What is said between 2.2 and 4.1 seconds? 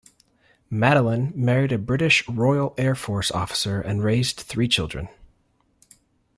Royal Air Force officer and